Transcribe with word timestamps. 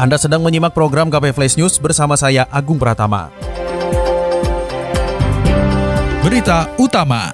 Anda 0.00 0.16
sedang 0.16 0.40
menyimak 0.40 0.72
program 0.72 1.12
KP 1.12 1.36
Flash 1.36 1.60
News 1.60 1.76
bersama 1.76 2.16
saya 2.16 2.48
Agung 2.48 2.80
Pratama. 2.80 3.28
Berita 6.24 6.72
utama. 6.80 7.28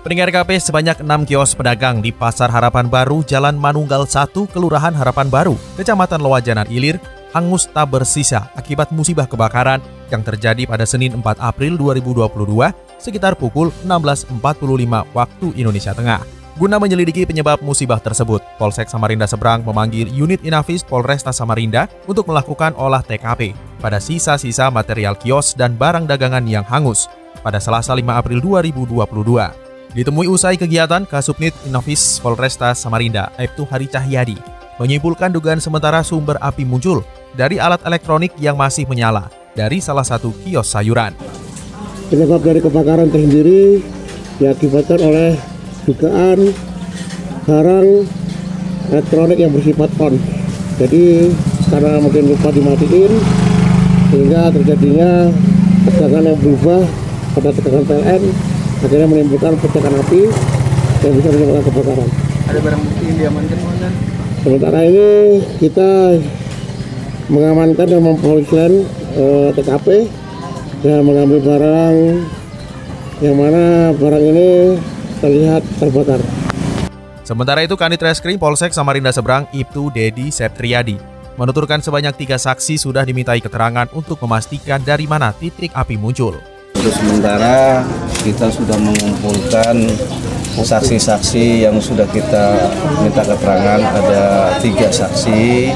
Pendengar 0.00 0.32
KP 0.32 0.56
sebanyak 0.56 1.04
6 1.04 1.28
kios 1.28 1.52
pedagang 1.52 2.00
di 2.00 2.08
Pasar 2.08 2.48
Harapan 2.48 2.88
Baru, 2.88 3.20
Jalan 3.20 3.60
Manunggal 3.60 4.08
1, 4.08 4.32
Kelurahan 4.32 4.96
Harapan 4.96 5.28
Baru, 5.28 5.60
Kecamatan 5.76 6.24
Lowajanan 6.24 6.64
Ilir, 6.72 6.96
hangus 7.36 7.68
tak 7.68 7.92
bersisa 7.92 8.48
akibat 8.56 8.88
musibah 8.88 9.28
kebakaran 9.28 9.84
yang 10.08 10.24
terjadi 10.24 10.64
pada 10.64 10.88
Senin 10.88 11.20
4 11.20 11.44
April 11.44 11.76
2022 11.76 12.72
sekitar 12.96 13.36
pukul 13.36 13.68
16.45 13.84 14.40
waktu 15.12 15.46
Indonesia 15.60 15.92
Tengah. 15.92 16.41
Guna 16.52 16.76
menyelidiki 16.76 17.24
penyebab 17.24 17.64
musibah 17.64 17.96
tersebut, 17.96 18.44
Polsek 18.60 18.84
Samarinda 18.84 19.24
Seberang 19.24 19.64
memanggil 19.64 20.04
unit 20.12 20.44
Inafis 20.44 20.84
Polresta 20.84 21.32
Samarinda 21.32 21.88
untuk 22.04 22.28
melakukan 22.28 22.76
olah 22.76 23.00
TKP 23.00 23.56
pada 23.80 23.96
sisa-sisa 23.96 24.68
material 24.68 25.16
kios 25.16 25.56
dan 25.56 25.80
barang 25.80 26.04
dagangan 26.04 26.44
yang 26.44 26.60
hangus 26.68 27.08
pada 27.40 27.56
Selasa 27.56 27.96
5 27.96 28.04
April 28.04 28.44
2022. 28.44 29.96
Ditemui 29.96 30.28
usai 30.28 30.60
kegiatan, 30.60 31.08
Kasubnit 31.08 31.56
Inafis 31.64 32.20
Polresta 32.20 32.76
Samarinda, 32.76 33.32
Aibtu 33.40 33.64
Hari 33.64 33.88
Cahyadi, 33.88 34.36
menyimpulkan 34.76 35.32
dugaan 35.32 35.56
sementara 35.56 36.04
sumber 36.04 36.36
api 36.36 36.68
muncul 36.68 37.00
dari 37.32 37.56
alat 37.56 37.80
elektronik 37.88 38.36
yang 38.36 38.60
masih 38.60 38.84
menyala 38.84 39.32
dari 39.56 39.80
salah 39.80 40.04
satu 40.04 40.36
kios 40.44 40.68
sayuran. 40.68 41.16
Penyebab 42.12 42.44
dari 42.44 42.60
kebakaran 42.60 43.08
tersendiri 43.08 43.80
diakibatkan 44.36 45.00
oleh 45.00 45.32
dugaan 45.88 46.38
barang 47.46 47.88
elektronik 48.92 49.38
yang 49.38 49.52
bersifat 49.54 49.90
on. 49.98 50.14
Jadi 50.78 51.30
karena 51.70 52.00
mungkin 52.02 52.32
lupa 52.32 52.48
dimatiin 52.52 53.12
sehingga 54.12 54.52
terjadinya 54.52 55.32
tegangan 55.88 56.24
yang 56.32 56.38
berubah 56.38 56.82
pada 57.32 57.50
tegangan 57.54 57.84
PLN 57.88 58.22
akhirnya 58.82 59.06
menimbulkan 59.08 59.52
percikan 59.56 59.94
api 59.94 60.22
yang 61.02 61.12
bisa 61.18 61.28
menyebabkan 61.32 61.64
kebakaran. 61.70 62.08
Ada 62.50 62.58
barang 62.60 62.80
bukti 62.82 63.04
yang 63.08 63.18
diamankan 63.18 63.56
komandan 63.62 63.92
sementara 64.42 64.82
ini 64.82 65.38
kita 65.62 66.18
mengamankan 67.30 67.86
dan 67.86 68.02
mempolisikan 68.02 68.72
eh, 69.14 69.48
TKP 69.54 70.10
dan 70.82 71.06
mengambil 71.06 71.38
barang 71.38 71.96
yang 73.22 73.36
mana 73.38 73.94
barang 73.94 74.24
ini 74.26 74.50
terlihat 75.22 75.62
terbakar. 75.78 76.18
Sementara 77.22 77.62
itu, 77.62 77.78
Kanit 77.78 78.02
Reskrim 78.02 78.34
Polsek 78.34 78.74
Samarinda 78.74 79.14
Seberang, 79.14 79.46
Ibtu 79.54 79.94
Dedi 79.94 80.34
Septriadi, 80.34 80.98
menuturkan 81.38 81.78
sebanyak 81.78 82.18
tiga 82.18 82.36
saksi 82.36 82.74
sudah 82.74 83.06
dimintai 83.06 83.38
keterangan 83.38 83.86
untuk 83.94 84.18
memastikan 84.26 84.82
dari 84.82 85.06
mana 85.06 85.30
titik 85.30 85.70
api 85.72 85.94
muncul. 85.94 86.36
Untuk 86.74 86.92
sementara 86.98 87.86
kita 88.26 88.50
sudah 88.50 88.74
mengumpulkan 88.74 89.86
saksi-saksi 90.60 91.64
yang 91.64 91.80
sudah 91.80 92.04
kita 92.12 92.68
minta 93.00 93.24
keterangan 93.24 93.80
ada 93.80 94.52
tiga 94.60 94.92
saksi 94.92 95.72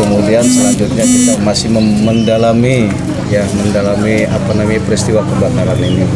kemudian 0.00 0.40
selanjutnya 0.40 1.04
kita 1.04 1.32
masih 1.44 1.68
mendalami 1.76 2.88
ya 3.28 3.44
mendalami 3.60 4.24
apa 4.24 4.50
namanya 4.56 4.80
peristiwa 4.88 5.20
kebakaran 5.20 5.76
ini 5.84 6.08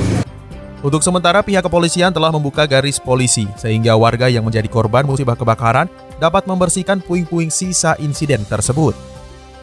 untuk 0.83 0.99
sementara, 0.99 1.47
pihak 1.47 1.63
kepolisian 1.63 2.11
telah 2.11 2.35
membuka 2.35 2.67
garis 2.67 2.99
polisi 2.99 3.47
sehingga 3.55 3.95
warga 3.95 4.27
yang 4.27 4.43
menjadi 4.43 4.67
korban 4.67 5.07
musibah 5.07 5.39
kebakaran 5.39 5.87
dapat 6.19 6.43
membersihkan 6.51 6.99
puing-puing 6.99 7.55
sisa 7.55 7.95
insiden 8.03 8.43
tersebut. 8.43 8.91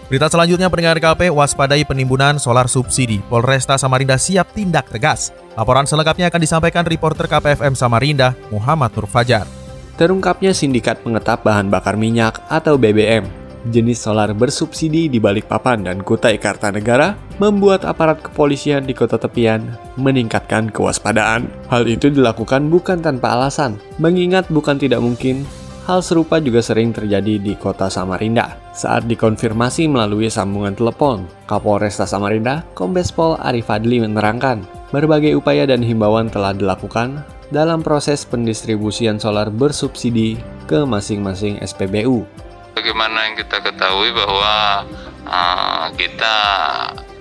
Berita 0.08 0.32
selanjutnya 0.32 0.72
pendengar 0.72 0.98
KP 0.98 1.30
waspadai 1.30 1.86
penimbunan 1.86 2.40
solar 2.42 2.66
subsidi. 2.66 3.22
Polresta 3.30 3.78
Samarinda 3.78 4.18
siap 4.18 4.56
tindak 4.56 4.90
tegas. 4.90 5.30
Laporan 5.54 5.86
selengkapnya 5.86 6.32
akan 6.34 6.42
disampaikan 6.42 6.88
reporter 6.88 7.30
KPFM 7.30 7.76
Samarinda, 7.78 8.34
Muhammad 8.50 8.90
Nur 8.96 9.06
Fajar. 9.06 9.46
Terungkapnya 10.00 10.56
sindikat 10.56 11.04
pengetap 11.04 11.44
bahan 11.46 11.68
bakar 11.68 12.00
minyak 12.00 12.42
atau 12.48 12.80
BBM 12.80 13.39
jenis 13.68 14.00
solar 14.00 14.32
bersubsidi 14.32 15.12
di 15.12 15.20
Balikpapan 15.20 15.84
dan 15.84 15.98
Kutai 16.00 16.40
Kartanegara 16.40 17.20
membuat 17.44 17.84
aparat 17.84 18.24
kepolisian 18.24 18.88
di 18.88 18.96
kota 18.96 19.20
tepian 19.20 19.76
meningkatkan 20.00 20.72
kewaspadaan. 20.72 21.52
Hal 21.68 21.84
itu 21.92 22.08
dilakukan 22.08 22.72
bukan 22.72 23.04
tanpa 23.04 23.36
alasan, 23.36 23.76
mengingat 24.00 24.48
bukan 24.48 24.80
tidak 24.80 25.04
mungkin 25.04 25.44
hal 25.90 26.06
serupa 26.06 26.38
juga 26.38 26.62
sering 26.62 26.94
terjadi 26.94 27.42
di 27.42 27.54
kota 27.58 27.90
Samarinda. 27.90 28.56
Saat 28.72 29.10
dikonfirmasi 29.10 29.90
melalui 29.90 30.30
sambungan 30.30 30.78
telepon, 30.78 31.26
Kapolresta 31.50 32.06
Samarinda, 32.06 32.62
Kombes 32.78 33.10
Pol 33.10 33.36
Arif 33.42 33.74
Adli 33.74 33.98
menerangkan, 34.00 34.64
berbagai 34.94 35.34
upaya 35.36 35.66
dan 35.66 35.82
himbauan 35.82 36.30
telah 36.30 36.54
dilakukan 36.54 37.26
dalam 37.50 37.82
proses 37.82 38.22
pendistribusian 38.30 39.18
solar 39.18 39.50
bersubsidi 39.50 40.38
ke 40.70 40.86
masing-masing 40.86 41.58
SPBU 41.66 42.30
bagaimana 42.80 43.28
yang 43.28 43.36
kita 43.36 43.60
ketahui 43.60 44.16
bahwa 44.16 44.88
uh, 45.28 45.92
kita 46.00 46.38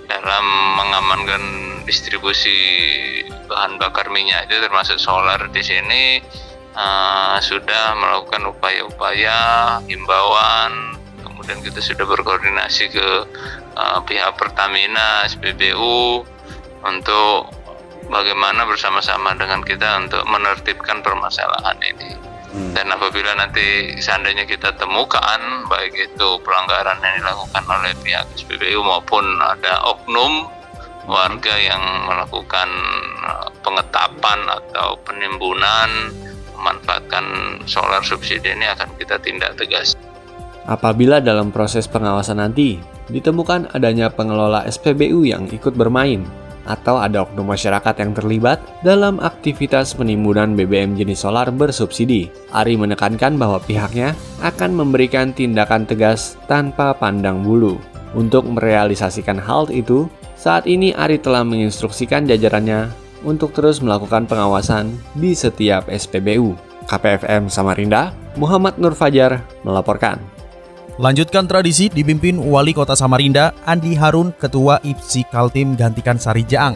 dalam 0.06 0.46
mengamankan 0.78 1.42
distribusi 1.82 2.54
bahan 3.50 3.74
bakar 3.82 4.06
minyak 4.14 4.46
itu 4.46 4.62
termasuk 4.62 5.02
solar 5.02 5.50
di 5.50 5.58
sini 5.58 6.22
uh, 6.78 7.42
sudah 7.42 7.98
melakukan 7.98 8.46
upaya-upaya 8.54 9.38
himbauan 9.90 10.94
kemudian 11.26 11.58
kita 11.66 11.82
sudah 11.82 12.06
berkoordinasi 12.06 12.94
ke 12.94 13.08
uh, 13.74 13.98
pihak 14.06 14.38
Pertamina 14.38 15.26
SPBU 15.26 16.22
untuk 16.86 17.50
bagaimana 18.06 18.62
bersama-sama 18.62 19.34
dengan 19.34 19.66
kita 19.66 20.06
untuk 20.06 20.22
menertibkan 20.30 21.02
permasalahan 21.02 21.78
ini. 21.82 22.27
Hmm. 22.48 22.72
Dan 22.72 22.88
apabila 22.88 23.36
nanti 23.36 23.92
seandainya 24.00 24.48
kita 24.48 24.72
temukan 24.80 25.68
baik 25.68 25.92
itu 25.92 26.28
pelanggaran 26.40 26.96
yang 27.04 27.20
dilakukan 27.20 27.64
oleh 27.68 27.92
pihak 28.00 28.24
SPBU 28.40 28.80
maupun 28.80 29.24
ada 29.44 29.84
oknum 29.84 30.48
warga 31.08 31.54
yang 31.56 31.80
melakukan 32.08 32.68
uh, 33.24 33.48
pengetapan 33.60 34.38
atau 34.48 34.96
penimbunan 35.04 36.12
memanfaatkan 36.56 37.24
solar 37.64 38.00
subsidi 38.04 38.52
ini 38.52 38.66
akan 38.68 38.96
kita 38.96 39.16
tindak 39.20 39.56
tegas. 39.56 39.96
Apabila 40.68 41.20
dalam 41.24 41.48
proses 41.48 41.88
pengawasan 41.88 42.44
nanti 42.44 42.76
ditemukan 43.08 43.72
adanya 43.72 44.12
pengelola 44.12 44.68
SPBU 44.68 45.24
yang 45.24 45.48
ikut 45.48 45.72
bermain 45.72 46.28
atau 46.68 47.00
ada 47.00 47.24
oknum 47.24 47.48
masyarakat 47.48 47.94
yang 47.96 48.12
terlibat 48.12 48.60
dalam 48.84 49.16
aktivitas 49.18 49.96
penimbunan 49.96 50.52
BBM 50.52 51.00
jenis 51.00 51.24
solar 51.24 51.48
bersubsidi. 51.48 52.28
Ari 52.52 52.76
menekankan 52.76 53.40
bahwa 53.40 53.56
pihaknya 53.64 54.12
akan 54.44 54.76
memberikan 54.76 55.32
tindakan 55.32 55.88
tegas 55.88 56.36
tanpa 56.44 56.92
pandang 56.92 57.40
bulu. 57.40 57.80
Untuk 58.12 58.44
merealisasikan 58.44 59.40
hal 59.40 59.72
itu, 59.72 60.06
saat 60.36 60.68
ini 60.68 60.92
Ari 60.92 61.18
telah 61.18 61.42
menginstruksikan 61.42 62.28
jajarannya 62.28 62.92
untuk 63.26 63.50
terus 63.56 63.82
melakukan 63.82 64.28
pengawasan 64.28 64.94
di 65.16 65.34
setiap 65.34 65.88
SPBU. 65.90 66.54
KPFM 66.88 67.52
Samarinda, 67.52 68.16
Muhammad 68.40 68.80
Nur 68.80 68.96
Fajar 68.96 69.44
melaporkan. 69.60 70.37
Lanjutkan 70.98 71.46
tradisi 71.46 71.86
dipimpin 71.86 72.42
Wali 72.42 72.74
Kota 72.74 72.98
Samarinda, 72.98 73.54
Andi 73.62 73.94
Harun, 73.94 74.34
Ketua 74.34 74.82
IPSI 74.82 75.30
Kaltim 75.30 75.78
gantikan 75.78 76.18
Sari 76.18 76.42
Jaang. 76.42 76.74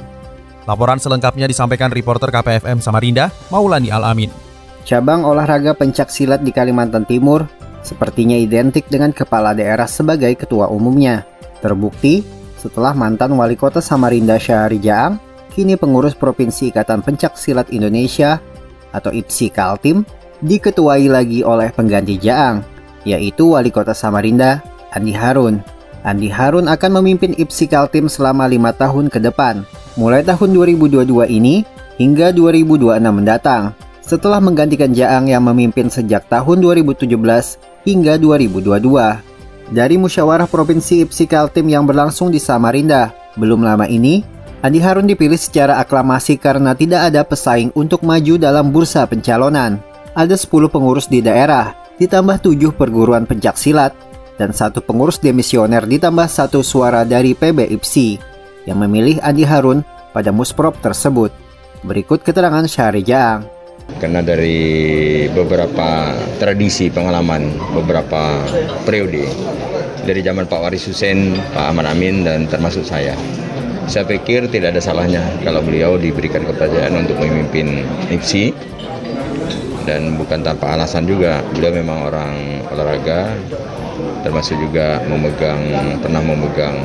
Laporan 0.62 1.02
selengkapnya 1.02 1.50
disampaikan 1.50 1.90
reporter 1.90 2.30
KPFM 2.30 2.78
Samarinda, 2.78 3.34
Maulani 3.50 3.90
Alamin. 3.90 4.30
Cabang 4.86 5.26
olahraga 5.26 5.74
pencak 5.74 6.06
silat 6.06 6.46
di 6.46 6.54
Kalimantan 6.54 7.02
Timur 7.02 7.50
sepertinya 7.82 8.38
identik 8.38 8.86
dengan 8.86 9.10
kepala 9.10 9.58
daerah 9.58 9.90
sebagai 9.90 10.30
ketua 10.38 10.70
umumnya. 10.70 11.26
Terbukti 11.58 12.22
setelah 12.54 12.94
mantan 12.94 13.34
wali 13.34 13.58
kota 13.58 13.82
Samarinda 13.82 14.38
Syahri 14.38 14.78
Jaang, 14.78 15.18
kini 15.50 15.74
pengurus 15.74 16.14
Provinsi 16.14 16.70
Ikatan 16.70 17.02
Pencak 17.02 17.34
Silat 17.34 17.74
Indonesia 17.74 18.38
atau 18.94 19.10
IPSI 19.10 19.50
Kaltim 19.50 20.06
diketuai 20.46 21.10
lagi 21.10 21.42
oleh 21.42 21.74
pengganti 21.74 22.22
Jaang, 22.22 22.71
yaitu 23.04 23.54
Wali 23.54 23.70
Kota 23.70 23.94
Samarinda, 23.94 24.62
Andi 24.92 25.14
Harun. 25.14 25.62
Andi 26.02 26.26
Harun 26.26 26.66
akan 26.66 26.98
memimpin 26.98 27.32
IPSI 27.38 27.70
Kaltim 27.70 28.10
selama 28.10 28.50
lima 28.50 28.74
tahun 28.74 29.06
ke 29.06 29.22
depan, 29.22 29.62
mulai 29.94 30.26
tahun 30.26 30.50
2022 30.50 31.06
ini 31.30 31.62
hingga 31.96 32.34
2026 32.34 32.98
mendatang, 33.14 33.70
setelah 34.02 34.42
menggantikan 34.42 34.90
Jaang 34.90 35.30
yang 35.30 35.46
memimpin 35.46 35.86
sejak 35.86 36.26
tahun 36.26 36.58
2017 36.58 37.06
hingga 37.86 38.18
2022. 38.18 39.72
Dari 39.72 39.96
musyawarah 39.96 40.50
Provinsi 40.50 41.06
IPSI 41.06 41.24
Kaltim 41.30 41.70
yang 41.70 41.86
berlangsung 41.86 42.34
di 42.34 42.42
Samarinda, 42.42 43.14
belum 43.38 43.62
lama 43.62 43.86
ini, 43.86 44.26
Andi 44.62 44.78
Harun 44.78 45.10
dipilih 45.10 45.38
secara 45.38 45.82
aklamasi 45.82 46.38
karena 46.38 46.74
tidak 46.74 47.10
ada 47.10 47.26
pesaing 47.26 47.74
untuk 47.74 48.06
maju 48.06 48.38
dalam 48.38 48.70
bursa 48.70 49.02
pencalonan. 49.10 49.82
Ada 50.12 50.36
10 50.38 50.68
pengurus 50.70 51.08
di 51.08 51.24
daerah, 51.24 51.81
ditambah 52.00 52.40
7 52.44 52.72
perguruan 52.72 53.28
pencak 53.28 53.56
silat, 53.58 53.92
dan 54.40 54.50
satu 54.50 54.80
pengurus 54.80 55.20
demisioner 55.20 55.84
ditambah 55.84 56.26
satu 56.26 56.64
suara 56.64 57.04
dari 57.04 57.36
PB 57.36 57.68
IPSI 57.78 58.08
yang 58.66 58.80
memilih 58.80 59.20
Andi 59.20 59.44
Harun 59.44 59.84
pada 60.10 60.32
musprop 60.32 60.76
tersebut. 60.80 61.30
Berikut 61.82 62.22
keterangan 62.22 62.64
Syahri 62.66 63.02
Jaang. 63.02 63.44
Karena 63.98 64.22
dari 64.22 65.26
beberapa 65.34 66.14
tradisi 66.38 66.86
pengalaman 66.88 67.50
beberapa 67.74 68.40
periode 68.86 69.26
dari 70.06 70.22
zaman 70.22 70.46
Pak 70.46 70.60
Waris 70.62 70.86
Hussein, 70.86 71.34
Pak 71.50 71.74
Aman 71.74 71.90
Amin 71.90 72.22
dan 72.22 72.46
termasuk 72.46 72.86
saya. 72.86 73.18
Saya 73.90 74.06
pikir 74.06 74.46
tidak 74.46 74.78
ada 74.78 74.82
salahnya 74.82 75.22
kalau 75.42 75.58
beliau 75.60 75.98
diberikan 75.98 76.46
kepercayaan 76.46 77.02
untuk 77.02 77.18
memimpin 77.18 77.82
IPSI 78.14 78.54
dan 79.82 80.14
bukan 80.16 80.40
tanpa 80.42 80.78
alasan 80.78 81.04
juga 81.06 81.42
beliau 81.54 81.72
memang 81.74 81.98
orang 82.10 82.32
olahraga 82.70 83.34
termasuk 84.22 84.56
juga 84.58 85.02
memegang 85.06 85.62
pernah 85.98 86.22
memegang 86.22 86.76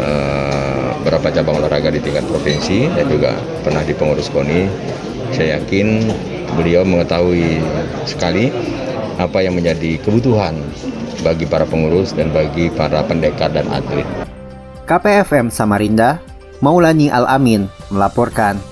uh, 0.00 0.80
beberapa 1.00 1.32
cabang 1.32 1.64
olahraga 1.64 1.88
di 1.92 2.00
tingkat 2.00 2.24
provinsi 2.28 2.92
dan 2.92 3.08
juga 3.08 3.32
pernah 3.64 3.80
di 3.84 3.96
pengurus 3.96 4.28
KONI. 4.28 4.68
Saya 5.32 5.60
yakin 5.60 6.12
beliau 6.58 6.84
mengetahui 6.84 7.62
sekali 8.04 8.52
apa 9.16 9.44
yang 9.44 9.56
menjadi 9.56 10.00
kebutuhan 10.00 10.56
bagi 11.20 11.44
para 11.44 11.68
pengurus 11.68 12.16
dan 12.16 12.32
bagi 12.32 12.72
para 12.72 13.04
pendekar 13.04 13.52
dan 13.52 13.68
atlet. 13.68 14.06
KPFM 14.88 15.52
Samarinda, 15.52 16.18
Maulani 16.64 17.12
Al-Amin 17.12 17.68
melaporkan. 17.92 18.69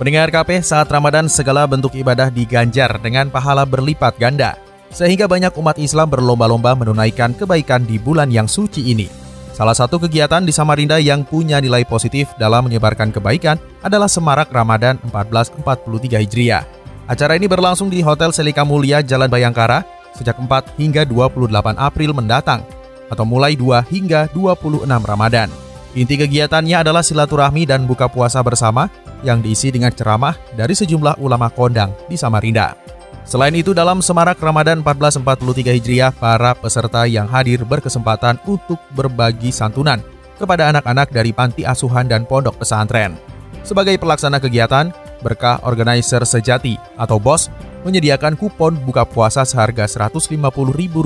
Pendengar 0.00 0.32
KP, 0.32 0.64
saat 0.64 0.88
Ramadan 0.88 1.28
segala 1.28 1.68
bentuk 1.68 1.92
ibadah 1.92 2.32
diganjar 2.32 2.88
dengan 3.04 3.28
pahala 3.28 3.68
berlipat 3.68 4.16
ganda 4.16 4.56
sehingga 4.88 5.28
banyak 5.28 5.52
umat 5.60 5.76
Islam 5.76 6.08
berlomba-lomba 6.08 6.72
menunaikan 6.72 7.36
kebaikan 7.36 7.84
di 7.84 8.00
bulan 8.00 8.32
yang 8.32 8.48
suci 8.48 8.96
ini. 8.96 9.12
Salah 9.52 9.76
satu 9.76 10.00
kegiatan 10.00 10.40
di 10.40 10.56
Samarinda 10.56 10.96
yang 10.96 11.20
punya 11.28 11.60
nilai 11.60 11.84
positif 11.84 12.32
dalam 12.40 12.64
menyebarkan 12.64 13.12
kebaikan 13.12 13.60
adalah 13.84 14.08
Semarak 14.08 14.48
Ramadan 14.48 14.96
1443 15.04 16.24
Hijriah. 16.24 16.64
Acara 17.04 17.36
ini 17.36 17.44
berlangsung 17.44 17.92
di 17.92 18.00
Hotel 18.00 18.32
Selika 18.32 18.64
Mulia 18.64 19.04
Jalan 19.04 19.28
Bayangkara 19.28 19.84
sejak 20.16 20.40
4 20.40 20.80
hingga 20.80 21.04
28 21.04 21.76
April 21.76 22.16
mendatang 22.16 22.64
atau 23.12 23.28
mulai 23.28 23.52
2 23.52 23.84
hingga 23.92 24.32
26 24.32 24.80
Ramadan. 24.88 25.69
Inti 25.90 26.14
kegiatannya 26.14 26.86
adalah 26.86 27.02
silaturahmi 27.02 27.66
dan 27.66 27.82
buka 27.82 28.06
puasa 28.06 28.38
bersama 28.46 28.86
yang 29.26 29.42
diisi 29.42 29.74
dengan 29.74 29.90
ceramah 29.90 30.38
dari 30.54 30.70
sejumlah 30.70 31.18
ulama 31.18 31.50
kondang 31.50 31.90
di 32.06 32.14
Samarinda. 32.14 32.78
Selain 33.26 33.54
itu, 33.54 33.74
dalam 33.74 34.02
Semarak 34.02 34.38
Ramadan 34.38 34.82
1443 34.82 35.74
Hijriah, 35.78 36.10
para 36.14 36.54
peserta 36.54 37.06
yang 37.06 37.30
hadir 37.30 37.62
berkesempatan 37.62 38.38
untuk 38.46 38.78
berbagi 38.94 39.54
santunan 39.54 40.02
kepada 40.38 40.70
anak-anak 40.70 41.10
dari 41.10 41.30
panti 41.34 41.62
asuhan 41.62 42.06
dan 42.10 42.26
pondok 42.26 42.58
pesantren. 42.58 43.14
Sebagai 43.62 43.98
pelaksana 44.00 44.40
kegiatan, 44.40 44.90
Berkah 45.20 45.60
Organizer 45.68 46.24
Sejati 46.24 46.80
atau 46.96 47.20
BOS 47.20 47.52
menyediakan 47.84 48.40
kupon 48.40 48.72
buka 48.82 49.04
puasa 49.04 49.44
seharga 49.44 49.84
Rp150.000 49.84 50.96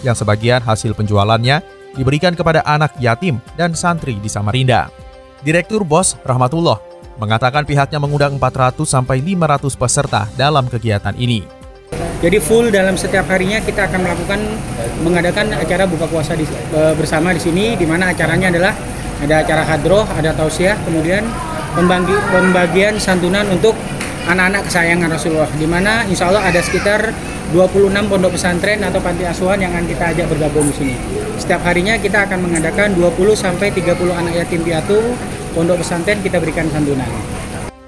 yang 0.00 0.16
sebagian 0.16 0.60
hasil 0.64 0.96
penjualannya 0.96 1.60
diberikan 1.94 2.34
kepada 2.34 2.60
anak 2.66 2.94
yatim 2.98 3.38
dan 3.54 3.72
santri 3.72 4.18
di 4.18 4.28
Samarinda. 4.28 4.90
Direktur 5.40 5.86
BOS 5.86 6.20
Rahmatullah 6.26 6.78
mengatakan 7.18 7.62
pihaknya 7.62 8.02
mengundang 8.02 8.36
400 8.36 8.82
sampai 8.84 9.22
500 9.22 9.78
peserta 9.78 10.22
dalam 10.34 10.66
kegiatan 10.66 11.14
ini. 11.14 11.46
Jadi 12.24 12.40
full 12.40 12.72
dalam 12.72 12.96
setiap 12.96 13.28
harinya 13.28 13.60
kita 13.60 13.84
akan 13.84 14.00
melakukan 14.00 14.40
mengadakan 15.04 15.52
acara 15.52 15.84
buka 15.84 16.08
puasa 16.08 16.32
di, 16.32 16.48
e, 16.48 16.80
bersama 16.96 17.36
di 17.36 17.40
sini 17.42 17.76
di 17.76 17.84
mana 17.84 18.16
acaranya 18.16 18.48
adalah 18.48 18.72
ada 19.20 19.44
acara 19.44 19.62
hadroh, 19.68 20.08
ada 20.08 20.32
tausiah, 20.32 20.72
kemudian 20.88 21.20
pembagi, 21.76 22.16
pembagian 22.32 22.96
santunan 22.96 23.44
untuk 23.52 23.76
anak-anak 24.24 24.62
kesayangan 24.68 25.08
Rasulullah 25.12 25.50
di 25.56 25.66
mana 25.68 26.04
insya 26.08 26.32
Allah 26.32 26.44
ada 26.48 26.60
sekitar 26.64 27.12
26 27.52 27.92
pondok 28.08 28.34
pesantren 28.34 28.80
atau 28.80 28.98
panti 28.98 29.28
asuhan 29.28 29.60
yang 29.60 29.70
akan 29.76 29.86
kita 29.86 30.04
ajak 30.16 30.26
bergabung 30.32 30.66
di 30.72 30.74
sini. 30.74 30.96
Setiap 31.36 31.60
harinya 31.68 31.94
kita 32.00 32.24
akan 32.24 32.40
mengadakan 32.40 32.96
20 32.96 33.36
sampai 33.36 33.68
30 33.70 33.94
anak 34.10 34.34
yatim 34.34 34.64
piatu 34.64 34.98
pondok 35.52 35.84
pesantren 35.84 36.18
kita 36.24 36.40
berikan 36.40 36.66
santunan. 36.72 37.06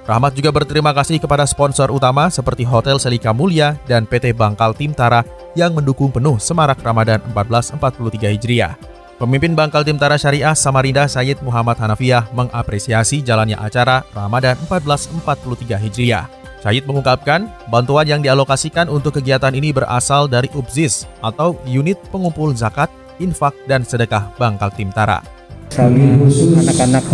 Rahmat 0.07 0.39
juga 0.39 0.55
berterima 0.55 0.95
kasih 0.95 1.19
kepada 1.19 1.43
sponsor 1.43 1.91
utama 1.91 2.31
seperti 2.31 2.63
Hotel 2.63 2.95
Selika 2.95 3.35
Mulia 3.35 3.75
dan 3.91 4.07
PT 4.07 4.31
Bangkal 4.31 4.71
Timtara 4.71 5.27
yang 5.51 5.75
mendukung 5.75 6.15
penuh 6.15 6.39
Semarak 6.39 6.79
Ramadan 6.79 7.19
1443 7.35 8.39
Hijriah. 8.39 8.96
Pemimpin 9.17 9.57
Bangkal 9.57 9.81
Timtara 9.81 10.13
Syariah 10.13 10.53
Samarinda 10.53 11.09
Sayyid 11.09 11.41
Muhammad 11.41 11.81
Hanafiah 11.81 12.29
mengapresiasi 12.37 13.25
jalannya 13.25 13.57
acara 13.57 14.05
Ramadan 14.13 14.53
1443 14.69 15.73
Hijriah. 15.73 16.29
Sayyid 16.61 16.85
mengungkapkan, 16.85 17.49
bantuan 17.69 18.05
yang 18.05 18.21
dialokasikan 18.21 18.85
untuk 18.85 19.17
kegiatan 19.17 19.53
ini 19.57 19.73
berasal 19.73 20.29
dari 20.29 20.49
UBZIS 20.53 21.09
atau 21.25 21.57
Unit 21.65 21.97
Pengumpul 22.13 22.53
Zakat, 22.53 22.93
Infak, 23.17 23.57
dan 23.65 23.81
Sedekah 23.81 24.33
Bangkal 24.37 24.69
Timtara 24.73 25.37
anak-anak 25.77 27.05